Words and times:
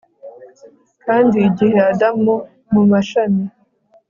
Kandi 1.05 1.37
igihe 1.49 1.77
Adamu 1.91 2.33
mumashami 2.73 3.43